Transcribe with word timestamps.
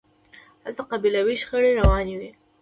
هلته 0.63 0.83
قبیلوي 0.91 1.35
شخړې 1.41 1.71
روانې 1.79 2.15
وي. 2.19 2.31